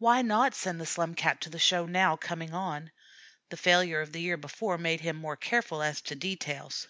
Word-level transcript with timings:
Why 0.00 0.20
not 0.22 0.56
send 0.56 0.80
the 0.80 0.84
Slum 0.84 1.14
Cat 1.14 1.40
to 1.42 1.48
the 1.48 1.60
show 1.60 1.86
now 1.86 2.16
coming 2.16 2.52
on? 2.52 2.90
The 3.50 3.56
failure 3.56 4.00
of 4.00 4.10
the 4.12 4.20
year 4.20 4.36
before 4.36 4.78
made 4.78 5.00
him 5.02 5.14
more 5.14 5.36
careful 5.36 5.80
as 5.80 6.00
to 6.00 6.16
details. 6.16 6.88